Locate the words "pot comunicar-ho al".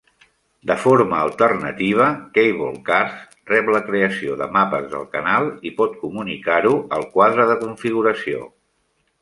5.83-7.07